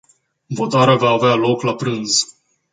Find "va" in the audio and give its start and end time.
1.03-1.09